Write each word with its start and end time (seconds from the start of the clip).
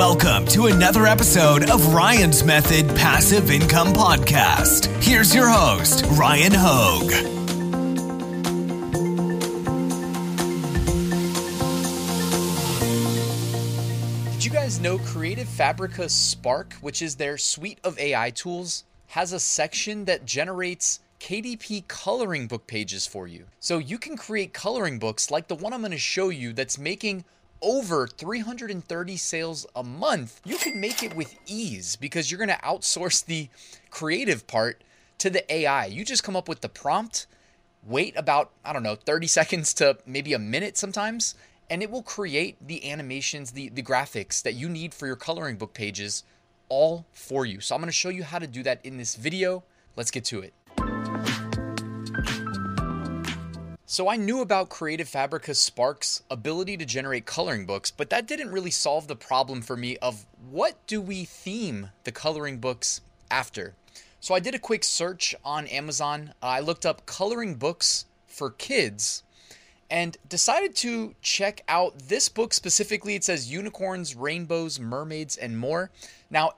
Welcome 0.00 0.46
to 0.46 0.68
another 0.68 1.04
episode 1.04 1.68
of 1.68 1.92
Ryan's 1.92 2.42
Method 2.42 2.88
Passive 2.96 3.50
Income 3.50 3.88
Podcast. 3.88 4.86
Here's 5.04 5.34
your 5.34 5.46
host, 5.46 6.06
Ryan 6.12 6.52
Hogue. 6.54 7.10
Did 14.32 14.42
you 14.42 14.50
guys 14.50 14.80
know 14.80 14.96
Creative 15.00 15.46
Fabrica 15.46 16.08
Spark, 16.08 16.72
which 16.80 17.02
is 17.02 17.16
their 17.16 17.36
suite 17.36 17.78
of 17.84 17.98
AI 17.98 18.30
tools, 18.30 18.84
has 19.08 19.34
a 19.34 19.38
section 19.38 20.06
that 20.06 20.24
generates 20.24 21.00
KDP 21.20 21.86
coloring 21.88 22.46
book 22.46 22.66
pages 22.66 23.06
for 23.06 23.28
you. 23.28 23.44
So 23.60 23.76
you 23.76 23.98
can 23.98 24.16
create 24.16 24.54
coloring 24.54 24.98
books 24.98 25.30
like 25.30 25.48
the 25.48 25.56
one 25.56 25.74
I'm 25.74 25.82
going 25.82 25.90
to 25.90 25.98
show 25.98 26.30
you 26.30 26.54
that's 26.54 26.78
making 26.78 27.26
over 27.62 28.06
330 28.06 29.16
sales 29.16 29.66
a 29.74 29.82
month. 29.82 30.40
You 30.44 30.56
can 30.56 30.80
make 30.80 31.02
it 31.02 31.14
with 31.14 31.34
ease 31.46 31.96
because 31.96 32.30
you're 32.30 32.38
going 32.38 32.48
to 32.48 32.64
outsource 32.64 33.24
the 33.24 33.48
creative 33.90 34.46
part 34.46 34.82
to 35.18 35.30
the 35.30 35.50
AI. 35.52 35.86
You 35.86 36.04
just 36.04 36.24
come 36.24 36.36
up 36.36 36.48
with 36.48 36.60
the 36.60 36.68
prompt, 36.68 37.26
wait 37.82 38.16
about, 38.16 38.50
I 38.64 38.72
don't 38.72 38.82
know, 38.82 38.96
30 38.96 39.26
seconds 39.26 39.74
to 39.74 39.98
maybe 40.06 40.32
a 40.32 40.38
minute 40.38 40.76
sometimes, 40.76 41.34
and 41.68 41.82
it 41.82 41.90
will 41.90 42.02
create 42.02 42.56
the 42.66 42.90
animations, 42.90 43.52
the, 43.52 43.68
the 43.68 43.82
graphics 43.82 44.42
that 44.42 44.54
you 44.54 44.68
need 44.68 44.92
for 44.92 45.06
your 45.06 45.16
coloring 45.16 45.56
book 45.56 45.74
pages 45.74 46.24
all 46.68 47.06
for 47.12 47.44
you. 47.44 47.60
So 47.60 47.74
I'm 47.74 47.80
going 47.80 47.88
to 47.88 47.92
show 47.92 48.08
you 48.08 48.24
how 48.24 48.38
to 48.38 48.46
do 48.46 48.62
that 48.62 48.84
in 48.84 48.96
this 48.96 49.16
video. 49.16 49.62
Let's 49.96 50.10
get 50.10 50.24
to 50.26 50.40
it. 50.40 50.54
So 53.90 54.06
I 54.08 54.14
knew 54.14 54.40
about 54.40 54.68
Creative 54.68 55.08
Fabrica 55.08 55.52
Spark's 55.52 56.22
ability 56.30 56.76
to 56.76 56.84
generate 56.84 57.26
coloring 57.26 57.66
books, 57.66 57.90
but 57.90 58.08
that 58.10 58.28
didn't 58.28 58.52
really 58.52 58.70
solve 58.70 59.08
the 59.08 59.16
problem 59.16 59.62
for 59.62 59.76
me 59.76 59.96
of 59.96 60.26
what 60.48 60.76
do 60.86 61.00
we 61.00 61.24
theme 61.24 61.90
the 62.04 62.12
coloring 62.12 62.58
books 62.58 63.00
after. 63.32 63.74
So 64.20 64.32
I 64.32 64.38
did 64.38 64.54
a 64.54 64.60
quick 64.60 64.84
search 64.84 65.34
on 65.44 65.66
Amazon. 65.66 66.34
I 66.40 66.60
looked 66.60 66.86
up 66.86 67.04
coloring 67.04 67.56
books 67.56 68.04
for 68.28 68.50
kids 68.50 69.24
and 69.90 70.16
decided 70.28 70.76
to 70.76 71.16
check 71.20 71.62
out 71.66 71.98
this 71.98 72.28
book 72.28 72.54
specifically. 72.54 73.16
It 73.16 73.24
says 73.24 73.50
unicorns, 73.50 74.14
rainbows, 74.14 74.78
mermaids, 74.78 75.36
and 75.36 75.58
more. 75.58 75.90
Now, 76.30 76.52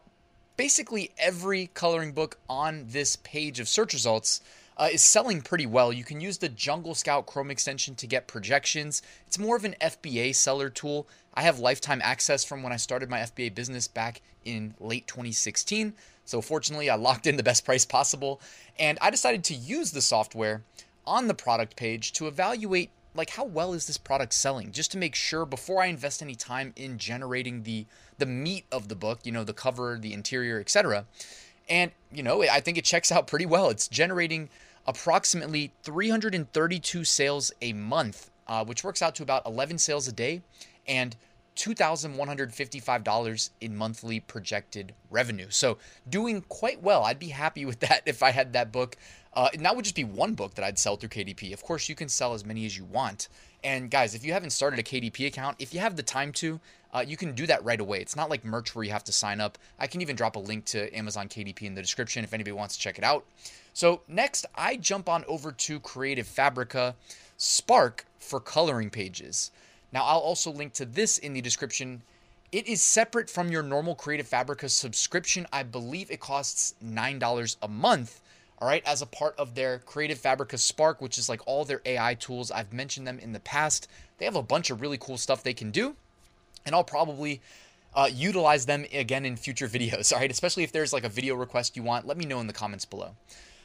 basically 0.58 1.12
every 1.16 1.70
coloring 1.72 2.12
book 2.12 2.36
on 2.50 2.84
this 2.88 3.16
page 3.16 3.58
of 3.58 3.70
search 3.70 3.94
results 3.94 4.42
uh, 4.76 4.88
is 4.92 5.02
selling 5.02 5.40
pretty 5.40 5.66
well. 5.66 5.92
You 5.92 6.04
can 6.04 6.20
use 6.20 6.38
the 6.38 6.48
Jungle 6.48 6.94
Scout 6.94 7.26
Chrome 7.26 7.50
extension 7.50 7.94
to 7.96 8.06
get 8.06 8.26
projections. 8.26 9.02
It's 9.26 9.38
more 9.38 9.56
of 9.56 9.64
an 9.64 9.76
FBA 9.80 10.34
seller 10.34 10.70
tool. 10.70 11.06
I 11.34 11.42
have 11.42 11.58
lifetime 11.58 12.00
access 12.02 12.44
from 12.44 12.62
when 12.62 12.72
I 12.72 12.76
started 12.76 13.08
my 13.08 13.20
FBA 13.20 13.54
business 13.54 13.88
back 13.88 14.22
in 14.44 14.74
late 14.80 15.06
2016. 15.06 15.94
So 16.24 16.40
fortunately, 16.40 16.90
I 16.90 16.94
locked 16.94 17.26
in 17.26 17.36
the 17.36 17.42
best 17.42 17.64
price 17.64 17.84
possible, 17.84 18.40
and 18.78 18.98
I 19.00 19.10
decided 19.10 19.44
to 19.44 19.54
use 19.54 19.92
the 19.92 20.02
software 20.02 20.62
on 21.06 21.26
the 21.26 21.34
product 21.34 21.76
page 21.76 22.12
to 22.12 22.26
evaluate 22.26 22.90
like 23.14 23.30
how 23.30 23.44
well 23.44 23.74
is 23.74 23.86
this 23.86 23.98
product 23.98 24.32
selling 24.32 24.72
just 24.72 24.90
to 24.92 24.98
make 24.98 25.14
sure 25.14 25.44
before 25.44 25.82
i 25.82 25.86
invest 25.86 26.22
any 26.22 26.34
time 26.34 26.72
in 26.76 26.96
generating 26.96 27.64
the 27.64 27.84
the 28.18 28.26
meat 28.26 28.64
of 28.72 28.88
the 28.88 28.94
book 28.94 29.18
you 29.24 29.32
know 29.32 29.44
the 29.44 29.52
cover 29.52 29.98
the 30.00 30.12
interior 30.12 30.60
etc 30.60 31.04
and, 31.72 31.90
you 32.12 32.22
know, 32.22 32.42
I 32.42 32.60
think 32.60 32.76
it 32.76 32.84
checks 32.84 33.10
out 33.10 33.26
pretty 33.26 33.46
well. 33.46 33.70
It's 33.70 33.88
generating 33.88 34.50
approximately 34.86 35.72
332 35.84 37.04
sales 37.04 37.50
a 37.62 37.72
month, 37.72 38.30
uh, 38.46 38.62
which 38.62 38.84
works 38.84 39.00
out 39.00 39.14
to 39.14 39.22
about 39.22 39.46
11 39.46 39.78
sales 39.78 40.06
a 40.06 40.12
day 40.12 40.42
and 40.86 41.16
$2,155 41.56 43.50
in 43.62 43.74
monthly 43.74 44.20
projected 44.20 44.94
revenue. 45.10 45.46
So, 45.48 45.78
doing 46.06 46.42
quite 46.42 46.82
well. 46.82 47.04
I'd 47.04 47.18
be 47.18 47.28
happy 47.28 47.64
with 47.64 47.80
that 47.88 48.02
if 48.04 48.22
I 48.22 48.32
had 48.32 48.52
that 48.52 48.70
book. 48.70 48.96
Uh, 49.32 49.48
and 49.54 49.64
that 49.64 49.74
would 49.74 49.86
just 49.86 49.96
be 49.96 50.04
one 50.04 50.34
book 50.34 50.52
that 50.56 50.64
I'd 50.66 50.78
sell 50.78 50.96
through 50.96 51.08
KDP. 51.08 51.54
Of 51.54 51.62
course, 51.62 51.88
you 51.88 51.94
can 51.94 52.10
sell 52.10 52.34
as 52.34 52.44
many 52.44 52.66
as 52.66 52.76
you 52.76 52.84
want. 52.84 53.28
And 53.64 53.90
guys, 53.90 54.14
if 54.14 54.24
you 54.24 54.32
haven't 54.32 54.50
started 54.50 54.78
a 54.78 54.82
KDP 54.82 55.26
account, 55.26 55.56
if 55.58 55.72
you 55.72 55.80
have 55.80 55.96
the 55.96 56.02
time 56.02 56.32
to, 56.32 56.60
uh, 56.92 57.04
you 57.06 57.16
can 57.16 57.32
do 57.32 57.46
that 57.46 57.64
right 57.64 57.80
away. 57.80 58.00
It's 58.00 58.16
not 58.16 58.28
like 58.28 58.44
merch 58.44 58.74
where 58.74 58.84
you 58.84 58.90
have 58.90 59.04
to 59.04 59.12
sign 59.12 59.40
up. 59.40 59.56
I 59.78 59.86
can 59.86 60.02
even 60.02 60.16
drop 60.16 60.36
a 60.36 60.40
link 60.40 60.64
to 60.66 60.94
Amazon 60.96 61.28
KDP 61.28 61.62
in 61.62 61.74
the 61.74 61.80
description 61.80 62.24
if 62.24 62.34
anybody 62.34 62.52
wants 62.52 62.76
to 62.76 62.80
check 62.80 62.98
it 62.98 63.04
out. 63.04 63.24
So, 63.72 64.02
next, 64.08 64.44
I 64.54 64.76
jump 64.76 65.08
on 65.08 65.24
over 65.26 65.52
to 65.52 65.80
Creative 65.80 66.26
Fabrica 66.26 66.94
Spark 67.38 68.04
for 68.18 68.40
coloring 68.40 68.90
pages. 68.90 69.50
Now, 69.92 70.04
I'll 70.04 70.18
also 70.18 70.50
link 70.50 70.74
to 70.74 70.84
this 70.84 71.18
in 71.18 71.32
the 71.32 71.40
description. 71.40 72.02
It 72.50 72.66
is 72.66 72.82
separate 72.82 73.30
from 73.30 73.50
your 73.50 73.62
normal 73.62 73.94
Creative 73.94 74.26
Fabrica 74.26 74.68
subscription. 74.68 75.46
I 75.52 75.62
believe 75.62 76.10
it 76.10 76.20
costs 76.20 76.74
$9 76.84 77.56
a 77.62 77.68
month 77.68 78.20
all 78.62 78.68
right, 78.68 78.84
as 78.86 79.02
a 79.02 79.06
part 79.06 79.34
of 79.38 79.56
their 79.56 79.80
Creative 79.80 80.16
Fabrica 80.16 80.56
Spark, 80.56 81.00
which 81.00 81.18
is 81.18 81.28
like 81.28 81.40
all 81.46 81.64
their 81.64 81.82
AI 81.84 82.14
tools. 82.14 82.52
I've 82.52 82.72
mentioned 82.72 83.08
them 83.08 83.18
in 83.18 83.32
the 83.32 83.40
past. 83.40 83.88
They 84.18 84.24
have 84.24 84.36
a 84.36 84.42
bunch 84.42 84.70
of 84.70 84.80
really 84.80 84.98
cool 84.98 85.18
stuff 85.18 85.42
they 85.42 85.52
can 85.52 85.72
do, 85.72 85.96
and 86.64 86.72
I'll 86.72 86.84
probably 86.84 87.40
uh, 87.92 88.08
utilize 88.14 88.66
them 88.66 88.86
again 88.92 89.26
in 89.26 89.34
future 89.34 89.66
videos. 89.68 90.12
All 90.12 90.20
right, 90.20 90.30
especially 90.30 90.62
if 90.62 90.70
there's 90.70 90.92
like 90.92 91.02
a 91.02 91.08
video 91.08 91.34
request 91.34 91.76
you 91.76 91.82
want, 91.82 92.06
let 92.06 92.16
me 92.16 92.24
know 92.24 92.38
in 92.38 92.46
the 92.46 92.52
comments 92.52 92.84
below. 92.84 93.16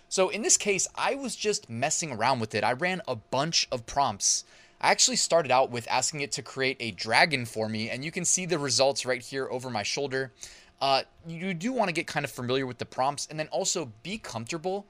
So 0.10 0.30
in 0.30 0.42
this 0.42 0.58
case, 0.58 0.88
I 0.96 1.14
was 1.14 1.36
just 1.36 1.70
messing 1.70 2.12
around 2.12 2.40
with 2.40 2.56
it. 2.56 2.64
I 2.64 2.74
ran 2.74 3.04
a 3.08 3.16
bunch 3.16 3.68
of 3.72 3.86
prompts. 3.86 4.46
I 4.82 4.90
actually 4.90 5.18
started 5.18 5.52
out 5.52 5.70
with 5.70 5.88
asking 5.92 6.22
it 6.22 6.32
to 6.34 6.42
create 6.42 6.78
a 6.80 6.90
dragon 6.90 7.46
for 7.46 7.70
me, 7.70 7.92
and 7.92 8.04
you 8.04 8.12
can 8.12 8.26
see 8.26 8.48
the 8.48 8.58
results 8.58 9.06
right 9.06 9.22
here 9.22 9.48
over 9.52 9.70
my 9.70 9.84
shoulder 9.84 10.32
uh, 10.82 11.04
you 11.28 11.54
do 11.54 11.72
want 11.74 11.90
to 11.90 11.94
get 11.94 12.08
kind 12.08 12.24
of 12.24 12.32
familiar 12.32 12.66
with 12.66 12.78
the 12.78 12.86
prompts 12.86 13.28
and 13.30 13.40
then 13.40 13.48
also 13.48 13.92
be 14.04 14.18
comfortable 14.18 14.86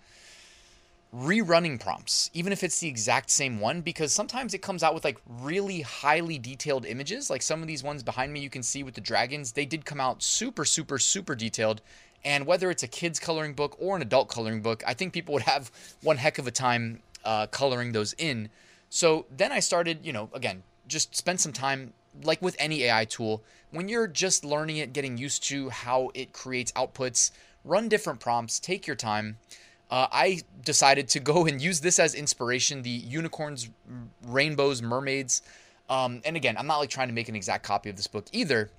rerunning 1.15 1.79
prompts, 1.79 2.29
even 2.33 2.51
if 2.51 2.63
it's 2.63 2.79
the 2.79 2.87
exact 2.87 3.29
same 3.29 3.59
one, 3.59 3.81
because 3.81 4.11
sometimes 4.13 4.53
it 4.53 4.61
comes 4.61 4.83
out 4.83 4.93
with 4.93 5.05
like 5.05 5.17
really 5.41 5.81
highly 5.81 6.37
detailed 6.37 6.85
images. 6.85 7.29
Like 7.29 7.41
some 7.41 7.61
of 7.61 7.67
these 7.67 7.83
ones 7.83 8.03
behind 8.03 8.33
me, 8.33 8.41
you 8.41 8.49
can 8.49 8.63
see 8.63 8.83
with 8.83 8.93
the 8.93 9.01
dragons, 9.01 9.53
they 9.53 9.65
did 9.65 9.85
come 9.85 10.01
out 10.01 10.21
super, 10.21 10.65
super, 10.65 10.99
super 10.99 11.35
detailed. 11.35 11.81
And 12.25 12.45
whether 12.45 12.69
it's 12.69 12.83
a 12.83 12.87
kid's 12.87 13.19
coloring 13.19 13.53
book 13.53 13.77
or 13.79 13.95
an 13.95 14.01
adult 14.01 14.27
coloring 14.27 14.61
book, 14.61 14.83
I 14.85 14.93
think 14.93 15.13
people 15.13 15.33
would 15.33 15.43
have 15.43 15.71
one 16.03 16.17
heck 16.17 16.39
of 16.39 16.47
a 16.47 16.51
time 16.51 17.01
uh, 17.23 17.47
coloring 17.47 17.93
those 17.93 18.13
in. 18.17 18.49
So 18.89 19.25
then 19.35 19.51
I 19.51 19.59
started, 19.59 20.05
you 20.05 20.11
know, 20.11 20.29
again, 20.33 20.63
just 20.87 21.15
spend 21.15 21.39
some 21.39 21.53
time 21.53 21.93
like 22.23 22.41
with 22.41 22.55
any 22.59 22.83
AI 22.83 23.05
tool, 23.05 23.43
when 23.71 23.89
you're 23.89 24.07
just 24.07 24.45
learning 24.45 24.77
it, 24.77 24.93
getting 24.93 25.17
used 25.17 25.43
to 25.45 25.69
how 25.69 26.11
it 26.13 26.33
creates 26.33 26.71
outputs, 26.73 27.31
run 27.63 27.89
different 27.89 28.19
prompts, 28.19 28.59
take 28.59 28.87
your 28.87 28.95
time. 28.95 29.37
Uh, 29.89 30.07
I 30.11 30.41
decided 30.63 31.07
to 31.09 31.19
go 31.19 31.45
and 31.47 31.61
use 31.61 31.79
this 31.81 31.99
as 31.99 32.15
inspiration 32.15 32.81
the 32.81 32.89
unicorns, 32.89 33.69
rainbows, 34.25 34.81
mermaids. 34.81 35.41
Um, 35.89 36.21
and 36.25 36.35
again, 36.35 36.57
I'm 36.57 36.67
not 36.67 36.79
like 36.79 36.89
trying 36.89 37.07
to 37.07 37.13
make 37.13 37.29
an 37.29 37.35
exact 37.35 37.63
copy 37.63 37.89
of 37.89 37.95
this 37.95 38.07
book 38.07 38.25
either, 38.31 38.69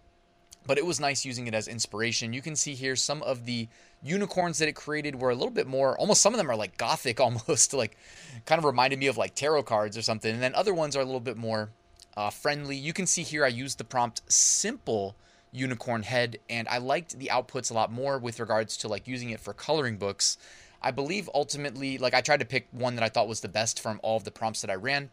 but 0.67 0.77
it 0.77 0.85
was 0.85 1.01
nice 1.01 1.25
using 1.25 1.47
it 1.47 1.55
as 1.55 1.67
inspiration. 1.67 2.35
You 2.35 2.43
can 2.43 2.55
see 2.55 2.75
here 2.75 2.97
some 2.97 3.23
of 3.23 3.47
the 3.47 3.69
unicorns 4.03 4.59
that 4.59 4.69
it 4.69 4.75
created 4.75 5.21
were 5.21 5.31
a 5.31 5.35
little 5.35 5.51
bit 5.51 5.67
more, 5.67 5.99
almost 5.99 6.21
some 6.21 6.35
of 6.35 6.39
them 6.39 6.51
are 6.51 6.57
like 6.57 6.77
gothic 6.77 7.21
almost, 7.21 7.73
like 7.73 7.97
kind 8.45 8.59
of 8.59 8.65
reminded 8.65 8.99
me 8.99 9.07
of 9.07 9.17
like 9.17 9.35
tarot 9.35 9.63
cards 9.63 9.97
or 9.97 10.03
something. 10.03 10.33
And 10.33 10.43
then 10.43 10.55
other 10.55 10.75
ones 10.75 10.97
are 10.97 11.01
a 11.01 11.05
little 11.05 11.21
bit 11.21 11.39
more 11.39 11.71
uh, 12.19 12.31
friendly. 12.31 12.75
You 12.75 12.93
can 12.93 13.07
see 13.07 13.23
here 13.23 13.45
I 13.45 13.49
used 13.49 13.79
the 13.79 13.85
prompt 13.85 14.23
simple 14.31 15.15
unicorn 15.53 16.03
head 16.03 16.39
and 16.51 16.67
I 16.67 16.79
liked 16.79 17.17
the 17.17 17.31
outputs 17.33 17.71
a 17.71 17.75
lot 17.75 17.93
more 17.93 18.19
with 18.19 18.41
regards 18.41 18.77
to 18.79 18.89
like 18.89 19.07
using 19.07 19.31
it 19.31 19.39
for 19.39 19.53
coloring 19.53 19.99
books. 19.99 20.37
I 20.83 20.91
believe 20.91 21.31
ultimately 21.33 21.97
like 21.97 22.15
I 22.15 22.21
tried 22.21 22.41
to 22.41 22.45
pick 22.45 22.67
one 22.73 22.97
that 22.97 23.05
I 23.05 23.09
thought 23.09 23.29
was 23.29 23.41
the 23.41 23.49
best 23.49 23.79
from 23.79 24.01
all 24.03 24.17
of 24.17 24.25
the 24.25 24.33
prompts 24.33 24.63
that 24.63 24.71
I 24.71 24.75
ran. 24.75 25.11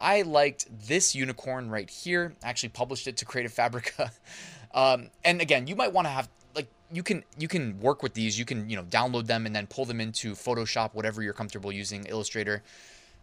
I 0.00 0.22
liked 0.22 0.66
this 0.88 1.14
unicorn 1.14 1.70
right 1.70 1.88
here. 1.88 2.34
I 2.42 2.48
actually 2.48 2.70
published 2.70 3.06
it 3.06 3.16
to 3.18 3.24
Creative 3.24 3.52
Fabrica. 3.52 4.10
um, 4.74 5.10
and 5.24 5.40
again, 5.40 5.68
you 5.68 5.76
might 5.76 5.92
want 5.92 6.06
to 6.06 6.10
have 6.10 6.28
like 6.56 6.66
you 6.92 7.04
can 7.04 7.22
you 7.38 7.46
can 7.46 7.78
work 7.78 8.02
with 8.02 8.14
these. 8.14 8.36
You 8.36 8.44
can 8.44 8.68
you 8.68 8.74
know 8.74 8.82
download 8.82 9.26
them 9.28 9.46
and 9.46 9.54
then 9.54 9.68
pull 9.68 9.84
them 9.84 10.00
into 10.00 10.32
Photoshop, 10.32 10.92
whatever 10.92 11.22
you're 11.22 11.34
comfortable 11.34 11.70
using, 11.70 12.04
Illustrator, 12.06 12.64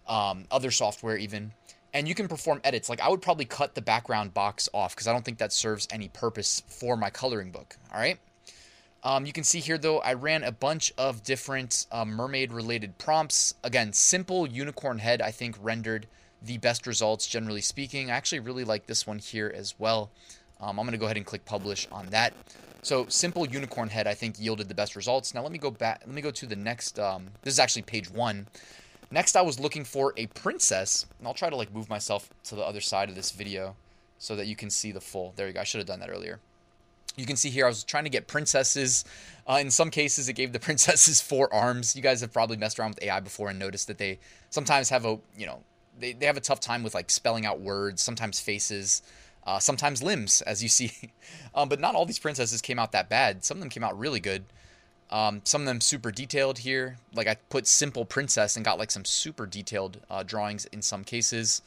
um, 0.08 0.46
other 0.52 0.72
software 0.72 1.18
even 1.18 1.52
and 1.96 2.10
you 2.10 2.14
can 2.14 2.28
perform 2.28 2.60
edits. 2.66 2.90
Like 2.90 3.00
I 3.00 3.08
would 3.08 3.22
probably 3.22 3.46
cut 3.46 3.74
the 3.74 3.82
background 3.82 4.34
box 4.34 4.68
off 4.74 4.94
because 4.94 5.08
I 5.08 5.14
don't 5.14 5.24
think 5.24 5.38
that 5.38 5.54
serves 5.54 5.88
any 5.90 6.10
purpose 6.10 6.62
for 6.68 6.98
my 6.98 7.10
coloring 7.10 7.52
book. 7.52 7.78
All 7.92 8.00
right. 8.00 8.20
Um, 9.02 9.26
you 9.26 9.32
can 9.32 9.46
see 9.46 9.62
here 9.62 9.78
though, 9.78 10.00
I 10.00 10.14
ran 10.14 10.44
a 10.44 10.52
bunch 10.52 10.92
of 10.98 11.24
different 11.24 11.88
uh, 11.92 12.04
mermaid 12.04 12.52
related 12.52 12.98
prompts. 12.98 13.54
Again, 13.64 13.94
simple 13.94 14.46
unicorn 14.46 15.00
head, 15.00 15.22
I 15.22 15.32
think 15.32 15.56
rendered 15.62 16.08
the 16.42 16.58
best 16.58 16.86
results 16.86 17.28
generally 17.28 17.62
speaking. 17.62 18.12
I 18.12 18.16
actually 18.16 18.40
really 18.40 18.66
like 18.66 18.88
this 18.88 19.08
one 19.08 19.20
here 19.20 19.52
as 19.56 19.76
well. 19.80 20.12
Um, 20.60 20.80
I'm 20.80 20.86
going 20.86 20.92
to 20.92 20.98
go 20.98 21.06
ahead 21.06 21.18
and 21.18 21.26
click 21.26 21.46
publish 21.46 21.88
on 21.92 22.08
that. 22.08 22.34
So 22.82 23.06
simple 23.08 23.48
unicorn 23.48 23.90
head, 23.90 24.06
I 24.06 24.16
think 24.16 24.36
yielded 24.38 24.68
the 24.68 24.76
best 24.76 24.98
results. 24.98 25.34
Now 25.34 25.44
let 25.44 25.52
me 25.52 25.60
go 25.60 25.72
back. 25.72 26.02
Let 26.06 26.14
me 26.14 26.22
go 26.22 26.32
to 26.32 26.46
the 26.46 26.56
next. 26.58 27.00
Um, 27.00 27.28
this 27.42 27.54
is 27.54 27.60
actually 27.60 27.84
page 27.84 28.12
one. 28.12 28.48
Next, 29.12 29.36
I 29.36 29.42
was 29.42 29.60
looking 29.60 29.84
for 29.84 30.14
a 30.18 30.28
princess, 30.28 31.06
and 31.20 31.28
I'll 31.28 31.34
try 31.34 31.50
to 31.50 31.56
like 31.56 31.74
move 31.74 31.90
myself 31.90 32.30
to 32.46 32.56
the 32.56 32.64
other 32.64 32.82
side 32.82 33.10
of 33.10 33.16
this 33.16 33.32
video 33.32 33.76
so 34.18 34.36
that 34.36 34.48
you 34.48 34.56
can 34.56 34.70
see 34.70 34.92
the 34.92 35.02
full. 35.02 35.34
There 35.36 35.48
you 35.48 35.54
go. 35.54 35.62
I 35.62 35.64
should 35.64 35.80
have 35.80 35.88
done 35.88 36.00
that 36.00 36.10
earlier. 36.10 36.40
You 37.18 37.26
can 37.26 37.38
see 37.38 37.50
here 37.50 37.66
I 37.66 37.70
was 37.70 37.84
trying 37.84 38.04
to 38.04 38.10
get 38.10 38.28
princesses. 38.28 39.06
Uh, 39.48 39.60
in 39.62 39.72
some 39.72 39.90
cases, 39.90 40.28
it 40.28 40.34
gave 40.34 40.52
the 40.52 40.60
princesses 40.68 41.22
four 41.22 41.54
arms. 41.54 41.96
You 41.96 42.02
guys 42.02 42.22
have 42.22 42.34
probably 42.34 42.58
messed 42.58 42.80
around 42.80 42.92
with 42.92 43.04
AI 43.04 43.20
before 43.20 43.50
and 43.50 43.60
noticed 43.60 43.88
that 43.88 43.98
they 43.98 44.20
sometimes 44.50 44.90
have 44.90 45.06
a 45.06 45.20
you 45.38 45.46
know 45.46 45.62
they, 45.98 46.14
they 46.14 46.26
have 46.26 46.38
a 46.38 46.42
tough 46.42 46.60
time 46.60 46.84
with 46.84 46.94
like 46.94 47.10
spelling 47.10 47.46
out 47.46 47.60
words, 47.60 48.02
sometimes 48.02 48.40
faces, 48.40 49.02
uh, 49.46 49.60
sometimes 49.60 50.04
limbs, 50.04 50.42
as 50.42 50.62
you 50.62 50.70
see. 50.70 50.92
um, 51.56 51.70
but 51.70 51.80
not 51.80 51.96
all 51.96 52.06
these 52.06 52.20
princesses 52.20 52.62
came 52.62 52.80
out 52.80 52.92
that 52.92 53.10
bad. 53.10 53.46
Some 53.46 53.58
of 53.58 53.62
them 53.62 53.70
came 53.70 53.84
out 53.84 53.98
really 53.98 54.20
good. 54.20 54.46
Um, 55.12 55.42
some 55.44 55.62
of 55.62 55.68
them 55.68 55.82
super 55.82 56.12
detailed 56.12 56.60
here. 56.60 56.98
Like 57.14 57.28
I 57.28 57.36
put 57.50 57.68
simple 57.68 58.06
princess 58.06 58.56
and 58.56 58.66
got 58.66 58.80
like 58.80 58.92
some 58.92 59.06
super 59.06 59.46
detailed 59.46 60.00
uh, 60.10 60.24
drawings 60.24 60.66
in 60.66 60.82
some 60.82 61.04
cases. 61.04 61.62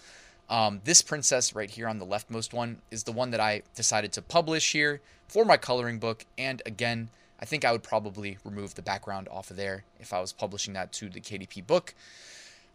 Um, 0.51 0.81
this 0.85 1.03
princess 1.03 1.55
right 1.55 1.71
here 1.71 1.89
on 1.89 1.99
the 1.99 2.07
leftmost 2.07 2.53
one 2.53 2.79
is 2.91 3.05
the 3.05 3.13
one 3.13 3.31
that 3.31 3.41
I 3.41 3.63
decided 3.75 4.13
to 4.13 4.23
publish 4.23 4.73
here 4.73 5.01
for 5.29 5.45
my 5.45 5.57
coloring 5.57 5.99
book. 5.99 6.25
And 6.37 6.63
again, 6.65 7.11
I 7.41 7.45
think 7.45 7.65
I 7.65 7.73
would 7.73 7.83
probably 7.83 8.39
remove 8.45 8.75
the 8.75 8.83
background 8.83 9.29
off 9.31 9.51
of 9.51 9.57
there 9.57 9.85
if 10.01 10.13
I 10.13 10.21
was 10.21 10.33
publishing 10.33 10.75
that 10.75 10.93
to 10.95 11.09
the 11.09 11.21
KDP 11.21 11.67
book. 11.67 11.95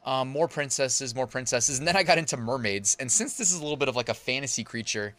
Um, 0.05 0.29
more 0.29 0.47
princesses, 0.47 1.15
more 1.15 1.27
princesses. 1.27 1.79
And 1.79 1.87
then 1.87 1.95
I 1.95 2.03
got 2.03 2.17
into 2.17 2.37
mermaids. 2.37 2.95
And 2.99 3.11
since 3.11 3.37
this 3.37 3.51
is 3.51 3.59
a 3.59 3.63
little 3.63 3.77
bit 3.77 3.87
of 3.87 3.95
like 3.95 4.09
a 4.09 4.13
fantasy 4.13 4.63
creature, 4.63 5.15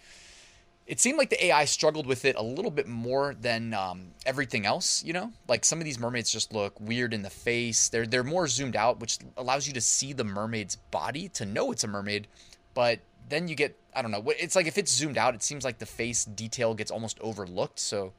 it 0.87 1.01
seemed 1.01 1.17
like 1.17 1.31
the 1.31 1.47
AI 1.47 1.65
struggled 1.65 2.07
with 2.07 2.25
it 2.25 2.37
a 2.37 2.43
little 2.43 2.71
bit 2.71 2.87
more 2.87 3.35
than 3.41 3.73
um, 3.73 4.09
everything 4.27 4.67
else. 4.67 5.03
You 5.03 5.15
know, 5.15 5.33
like 5.49 5.65
some 5.65 5.79
of 5.79 5.85
these 5.85 5.99
mermaids 5.99 6.31
just 6.31 6.53
look 6.53 6.79
weird 6.79 7.15
in 7.15 7.23
the 7.23 7.31
face. 7.31 7.89
They're 7.89 8.07
they're 8.07 8.25
more 8.25 8.47
zoomed 8.47 8.77
out, 8.77 9.01
which 9.01 9.19
allows 9.37 9.67
you 9.67 9.73
to 9.75 9.81
see 9.81 10.13
the 10.13 10.25
mermaid's 10.25 10.77
body 10.77 11.29
to 11.31 11.47
know 11.47 11.73
it's 11.73 11.85
a 11.85 11.89
mermaid. 11.89 12.29
But 12.75 13.01
then 13.29 13.49
you 13.49 13.55
get 13.55 13.79
I 13.95 14.03
don't 14.03 14.11
know. 14.11 14.23
It's 14.27 14.57
like 14.57 14.67
if 14.67 14.77
it's 14.77 14.93
zoomed 14.93 15.17
out, 15.17 15.35
it 15.35 15.43
seems 15.43 15.65
like 15.65 15.79
the 15.79 15.87
face 15.87 16.25
detail 16.25 16.75
gets 16.75 16.91
almost 16.91 17.19
overlooked. 17.21 17.79
So 17.79 18.13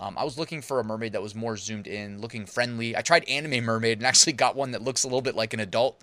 um, 0.00 0.16
I 0.16 0.24
was 0.24 0.38
looking 0.38 0.62
for 0.62 0.80
a 0.80 0.84
mermaid 0.84 1.12
that 1.12 1.22
was 1.22 1.34
more 1.34 1.56
zoomed 1.56 1.86
in, 1.86 2.20
looking 2.20 2.46
friendly. 2.46 2.96
I 2.96 3.02
tried 3.02 3.28
anime 3.28 3.64
mermaid 3.64 3.98
and 3.98 4.06
actually 4.06 4.34
got 4.34 4.56
one 4.56 4.72
that 4.72 4.82
looks 4.82 5.04
a 5.04 5.06
little 5.06 5.22
bit 5.22 5.34
like 5.34 5.54
an 5.54 5.60
adult, 5.60 6.00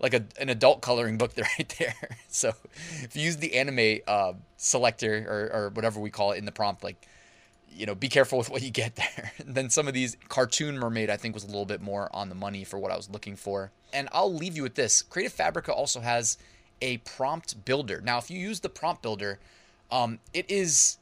like 0.00 0.14
a, 0.14 0.24
an 0.40 0.48
adult 0.48 0.80
coloring 0.80 1.18
book 1.18 1.32
right 1.58 1.74
there. 1.78 1.94
So 2.28 2.52
if 3.02 3.16
you 3.16 3.22
use 3.22 3.38
the 3.38 3.54
anime 3.54 4.00
uh, 4.06 4.34
selector 4.58 5.24
or, 5.26 5.58
or 5.58 5.68
whatever 5.70 6.00
we 6.00 6.10
call 6.10 6.32
it 6.32 6.38
in 6.38 6.44
the 6.44 6.52
prompt, 6.52 6.84
like 6.84 7.06
you 7.76 7.86
know, 7.86 7.94
be 7.94 8.08
careful 8.08 8.38
with 8.38 8.50
what 8.50 8.62
you 8.62 8.70
get 8.70 8.96
there. 8.96 9.32
And 9.38 9.54
then 9.54 9.70
some 9.70 9.86
of 9.86 9.94
these 9.94 10.16
cartoon 10.28 10.78
mermaid, 10.78 11.10
I 11.10 11.16
think, 11.16 11.34
was 11.34 11.44
a 11.44 11.48
little 11.48 11.66
bit 11.66 11.80
more 11.80 12.08
on 12.14 12.28
the 12.28 12.34
money 12.34 12.64
for 12.64 12.78
what 12.78 12.90
I 12.90 12.96
was 12.96 13.10
looking 13.10 13.36
for. 13.36 13.70
And 13.92 14.08
I'll 14.12 14.32
leave 14.32 14.56
you 14.56 14.62
with 14.62 14.74
this: 14.74 15.02
Creative 15.02 15.32
Fabrica 15.32 15.72
also 15.72 16.00
has 16.00 16.38
a 16.82 16.98
prompt 16.98 17.64
builder. 17.64 18.00
Now, 18.02 18.18
if 18.18 18.30
you 18.30 18.38
use 18.38 18.60
the 18.60 18.68
prompt 18.68 19.02
builder, 19.02 19.38
um, 19.90 20.18
it 20.34 20.50
is 20.50 20.98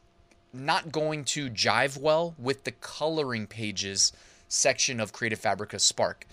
not 0.55 0.93
going 0.93 1.25
to 1.25 1.51
jive 1.51 1.99
well 1.99 2.35
with 2.39 2.65
the 2.65 2.73
coloring 2.73 3.47
pages 3.47 4.13
section 4.49 5.01
of 5.01 5.13
Creative 5.13 5.39
Fabrica 5.39 5.79
Spark. 5.79 6.27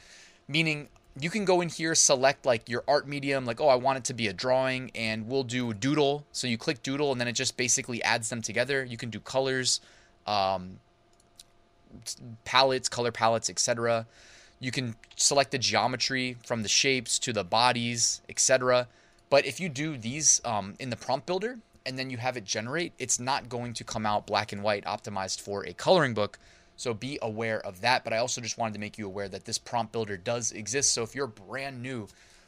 Meaning, 0.48 0.90
you 1.20 1.30
can 1.30 1.44
go 1.44 1.62
in 1.62 1.70
here, 1.70 1.94
select 1.96 2.46
like 2.46 2.70
your 2.70 2.84
art 2.88 3.08
medium, 3.08 3.46
like, 3.46 3.60
oh, 3.60 3.68
I 3.68 3.76
want 3.76 3.98
it 3.98 4.04
to 4.06 4.14
be 4.14 4.28
a 4.28 4.34
drawing, 4.34 4.92
and 4.96 5.28
we'll 5.28 5.44
do 5.44 5.74
doodle. 5.74 6.26
So 6.32 6.48
you 6.48 6.58
click 6.58 6.84
doodle, 6.84 7.12
and 7.12 7.20
then 7.20 7.28
it 7.28 7.34
just 7.34 7.58
basically 7.58 8.02
adds 8.04 8.30
them 8.30 8.42
together. 8.42 8.86
You 8.86 8.98
can 8.98 9.10
do 9.10 9.20
colors, 9.20 9.82
um, 10.26 10.80
palettes, 12.46 12.88
color 12.88 13.12
palettes, 13.12 13.50
etc. 13.50 14.06
You 14.60 14.72
can 14.72 14.96
select 15.16 15.52
the 15.52 15.58
geometry 15.58 16.38
from 16.46 16.64
the 16.64 16.70
shapes 16.70 17.20
to 17.20 17.34
the 17.34 17.44
bodies, 17.44 18.22
etc. 18.30 18.88
But 19.30 19.46
if 19.46 19.60
you 19.60 19.70
do 19.70 19.98
these 19.98 20.42
um, 20.46 20.76
in 20.80 20.90
the 20.90 20.96
prompt 20.96 21.26
builder, 21.26 21.58
and 21.86 21.98
then 21.98 22.10
you 22.10 22.18
have 22.18 22.38
it 22.38 22.44
generate, 22.44 22.94
it's 23.00 23.20
not 23.20 23.50
going 23.50 23.74
to 23.74 23.84
come 23.84 24.06
out 24.06 24.28
black 24.28 24.52
and 24.52 24.64
white 24.64 24.86
optimized 24.86 25.42
for 25.42 25.66
a 25.66 25.74
coloring 25.74 26.14
book. 26.14 26.38
So 26.76 26.94
be 26.94 27.20
aware 27.22 27.64
of 27.66 27.82
that. 27.82 28.04
But 28.04 28.14
I 28.14 28.18
also 28.18 28.42
just 28.42 28.58
wanted 28.58 28.74
to 28.74 28.80
make 28.80 28.98
you 28.98 29.06
aware 29.06 29.30
that 29.30 29.46
this 29.46 29.58
prompt 29.58 29.92
builder 29.92 30.18
does 30.18 30.52
exist. 30.52 30.94
So 30.94 31.04
if 31.04 31.16
you're 31.16 31.28
brand 31.28 31.82
new 31.82 32.08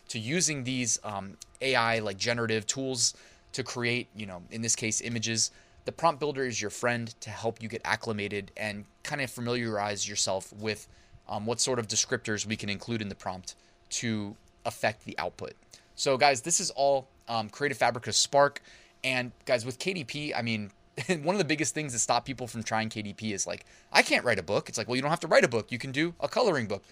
to 0.09 0.19
using 0.19 0.63
these 0.63 0.99
um, 1.03 1.37
AI 1.61 1.99
like 1.99 2.17
generative 2.17 2.65
tools 2.67 3.13
to 3.53 3.63
create, 3.63 4.07
you 4.15 4.25
know, 4.25 4.41
in 4.51 4.61
this 4.61 4.75
case, 4.75 5.01
images, 5.01 5.51
the 5.85 5.91
prompt 5.91 6.19
builder 6.19 6.45
is 6.45 6.61
your 6.61 6.71
friend 6.71 7.13
to 7.21 7.29
help 7.29 7.61
you 7.61 7.69
get 7.69 7.81
acclimated 7.85 8.51
and 8.57 8.85
kind 9.03 9.21
of 9.21 9.29
familiarize 9.29 10.07
yourself 10.07 10.53
with 10.53 10.87
um, 11.27 11.45
what 11.45 11.59
sort 11.59 11.79
of 11.79 11.87
descriptors 11.87 12.45
we 12.45 12.55
can 12.55 12.69
include 12.69 13.01
in 13.01 13.09
the 13.09 13.15
prompt 13.15 13.55
to 13.89 14.35
affect 14.65 15.05
the 15.05 15.17
output. 15.19 15.53
So, 15.95 16.17
guys, 16.17 16.41
this 16.41 16.59
is 16.59 16.71
all 16.71 17.07
um, 17.27 17.49
Creative 17.49 17.77
Fabrica 17.77 18.11
Spark. 18.13 18.61
And 19.03 19.31
guys, 19.45 19.65
with 19.65 19.79
KDP, 19.79 20.33
I 20.35 20.41
mean, 20.41 20.71
one 21.23 21.35
of 21.35 21.39
the 21.39 21.45
biggest 21.45 21.73
things 21.73 21.93
that 21.93 21.99
stop 21.99 22.25
people 22.25 22.47
from 22.47 22.63
trying 22.63 22.89
KDP 22.89 23.33
is 23.33 23.47
like, 23.47 23.65
I 23.91 24.01
can't 24.01 24.23
write 24.23 24.39
a 24.39 24.43
book. 24.43 24.69
It's 24.69 24.77
like, 24.77 24.87
well, 24.87 24.95
you 24.95 25.01
don't 25.01 25.11
have 25.11 25.19
to 25.21 25.27
write 25.27 25.43
a 25.43 25.49
book. 25.49 25.71
You 25.71 25.79
can 25.79 25.91
do 25.91 26.13
a 26.19 26.27
coloring 26.27 26.67
book. 26.67 26.83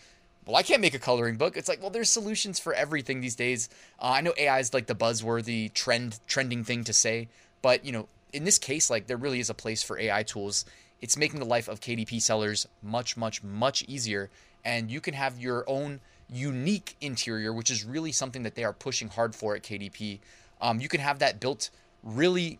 Well, 0.45 0.55
I 0.55 0.63
can't 0.63 0.81
make 0.81 0.95
a 0.95 0.99
coloring 0.99 1.37
book. 1.37 1.55
It's 1.55 1.69
like, 1.69 1.81
well, 1.81 1.91
there's 1.91 2.09
solutions 2.09 2.59
for 2.59 2.73
everything 2.73 3.21
these 3.21 3.35
days. 3.35 3.69
Uh, 3.99 4.13
I 4.15 4.21
know 4.21 4.33
AI 4.37 4.59
is 4.59 4.73
like 4.73 4.87
the 4.87 4.95
buzzworthy 4.95 5.71
trend, 5.73 6.19
trending 6.27 6.63
thing 6.63 6.83
to 6.85 6.93
say, 6.93 7.29
but 7.61 7.85
you 7.85 7.91
know, 7.91 8.07
in 8.33 8.43
this 8.43 8.57
case, 8.57 8.89
like 8.89 9.07
there 9.07 9.17
really 9.17 9.39
is 9.39 9.49
a 9.49 9.53
place 9.53 9.83
for 9.83 9.99
AI 9.99 10.23
tools. 10.23 10.65
It's 10.99 11.17
making 11.17 11.39
the 11.39 11.45
life 11.45 11.67
of 11.67 11.79
KDP 11.79 12.21
sellers 12.21 12.67
much, 12.81 13.15
much, 13.17 13.43
much 13.43 13.83
easier, 13.83 14.29
and 14.65 14.89
you 14.89 14.99
can 15.01 15.13
have 15.13 15.39
your 15.39 15.63
own 15.67 15.99
unique 16.29 16.95
interior, 17.01 17.53
which 17.53 17.69
is 17.69 17.83
really 17.83 18.11
something 18.11 18.43
that 18.43 18.55
they 18.55 18.63
are 18.63 18.73
pushing 18.73 19.09
hard 19.09 19.35
for 19.35 19.55
at 19.55 19.63
KDP. 19.63 20.19
Um, 20.61 20.79
you 20.79 20.87
can 20.87 21.01
have 21.01 21.19
that 21.19 21.39
built 21.39 21.69
really 22.03 22.59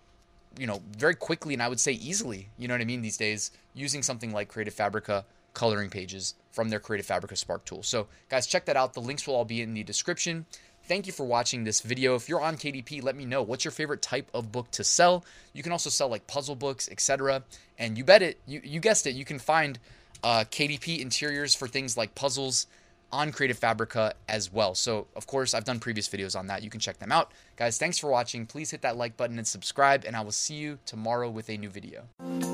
you 0.58 0.68
know 0.68 0.82
very 0.98 1.16
quickly 1.16 1.54
and 1.54 1.64
i 1.64 1.68
would 1.68 1.80
say 1.80 1.94
easily 1.94 2.50
you 2.58 2.68
know 2.68 2.74
what 2.74 2.82
i 2.82 2.86
mean 2.86 3.02
these 3.02 3.18
days 3.18 3.52
using 3.74 4.04
something 4.04 4.32
like 4.32 4.50
creative 4.50 4.74
fabrica 4.74 5.26
coloring 5.54 5.90
pages 5.90 6.36
from 6.52 6.70
their 6.70 6.80
creative 6.80 7.06
fabrica 7.06 7.36
spark 7.36 7.66
tool. 7.66 7.84
So 7.84 8.08
guys 8.30 8.48
check 8.48 8.66
that 8.66 8.78
out. 8.78 8.94
The 8.94 9.02
links 9.02 9.28
will 9.28 9.36
all 9.36 9.46
be 9.46 9.62
in 9.62 9.74
the 9.74 9.84
description. 9.84 10.46
Thank 10.86 11.08
you 11.08 11.14
for 11.14 11.26
watching 11.26 11.64
this 11.64 11.82
video. 11.82 12.16
If 12.16 12.28
you're 12.28 12.42
on 12.42 12.56
kdp 12.56 13.04
let 13.04 13.16
me 13.16 13.26
know 13.26 13.42
what's 13.42 13.64
your 13.64 13.72
favorite 13.72 14.02
type 14.02 14.30
of 14.34 14.52
book 14.52 14.72
to 14.72 14.84
sell. 14.84 15.26
You 15.54 15.64
can 15.64 15.72
also 15.72 15.90
sell 15.90 16.10
like 16.10 16.28
puzzle 16.28 16.56
books 16.56 16.90
etc 16.92 17.44
and 17.78 17.98
you 17.98 18.04
bet 18.04 18.22
it 18.22 18.40
you, 18.46 18.62
you 18.64 18.80
guessed 18.80 19.08
it 19.08 19.16
you 19.16 19.26
can 19.26 19.40
find 19.40 19.80
uh, 20.24 20.44
kdp 20.52 21.00
interiors 21.00 21.56
for 21.56 21.68
things 21.68 21.98
like 21.98 22.14
puzzles 22.16 22.68
on 23.12 23.32
Creative 23.32 23.58
Fabrica 23.58 24.14
as 24.28 24.52
well. 24.52 24.76
So, 24.76 25.08
of 25.16 25.28
course, 25.28 25.54
I've 25.54 25.66
done 25.66 25.80
previous 25.80 26.08
videos 26.08 26.38
on 26.38 26.48
that. 26.48 26.64
You 26.64 26.70
can 26.70 26.80
check 26.80 27.00
them 27.00 27.12
out. 27.12 27.32
Guys, 27.56 27.78
thanks 27.78 27.98
for 27.98 28.10
watching. 28.10 28.46
Please 28.46 28.72
hit 28.72 28.82
that 28.82 28.98
like 28.98 29.18
button 29.18 29.38
and 29.38 29.48
subscribe, 29.48 30.04
and 30.06 30.16
I 30.16 30.22
will 30.22 30.32
see 30.32 30.56
you 30.56 30.80
tomorrow 30.86 31.30
with 31.30 31.50
a 31.50 31.58
new 31.58 31.70
video. 31.70 32.51